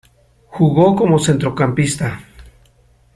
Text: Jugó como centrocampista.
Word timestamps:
Jugó 0.47 0.95
como 0.95 1.19
centrocampista. 1.19 2.21